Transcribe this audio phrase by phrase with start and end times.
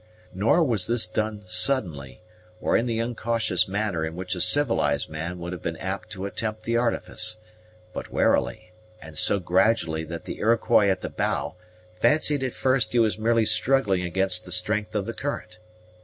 [0.33, 2.21] Nor was this done suddenly,
[2.59, 6.25] or in the incautious manner in which a civilized man would have been apt to
[6.25, 7.37] attempt the artifice,
[7.93, 11.53] but warily, and so gradually that the Iroquois at the bow
[11.93, 15.59] fancied at first he was merely struggling against the strength of the current.